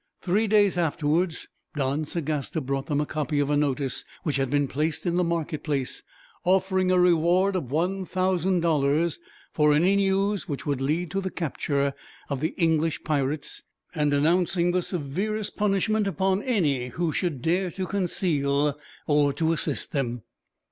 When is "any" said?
9.75-9.95, 16.41-16.87